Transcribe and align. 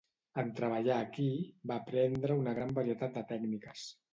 En 0.43 0.47
treballar 0.59 0.95
aquí, 1.01 1.27
va 1.73 1.77
aprendre 1.83 2.39
una 2.45 2.57
gran 2.61 2.75
varietat 2.81 3.17
de 3.21 3.25
tècniques. 3.35 3.89